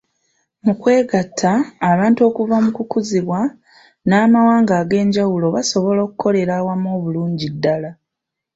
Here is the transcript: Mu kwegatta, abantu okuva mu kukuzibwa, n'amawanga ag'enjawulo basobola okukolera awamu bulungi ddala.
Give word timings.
Mu 0.65 0.73
kwegatta, 0.81 1.51
abantu 1.91 2.19
okuva 2.29 2.55
mu 2.65 2.71
kukuzibwa, 2.77 3.41
n'amawanga 4.07 4.73
ag'enjawulo 4.81 5.45
basobola 5.55 5.99
okukolera 6.03 6.51
awamu 6.59 6.91
bulungi 7.03 7.47
ddala. 7.55 7.89